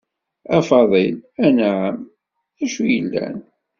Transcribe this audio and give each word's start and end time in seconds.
A 0.57 0.59
Faḍil. 0.67 1.17
anɛem, 1.45 1.97
acu 2.63 2.81
i 2.85 2.89
yellan? 2.95 3.37